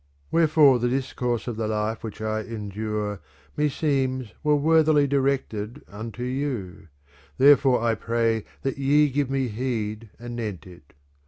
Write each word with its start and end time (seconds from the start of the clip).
Wherefore 0.31 0.79
the 0.79 0.87
discoufie 0.87 1.47
of 1.47 1.57
tfadlife 1.57 2.01
which 2.01 2.21
I 2.21 2.39
endure 2.41 3.17
(z 3.17 3.21
Meseems 3.55 4.33
were 4.43 4.55
worthily 4.55 5.05
directed 5.05 5.83
unto 5.87 6.23
you; 6.23 6.87
therefore 7.37 7.83
I 7.83 7.93
pray 7.93 8.45
that 8.63 8.79
ye 8.79 9.09
give 9.11 9.29
me 9.29 9.47
heed 9.49 10.09
anent 10.19 10.65
it. 10.65 10.93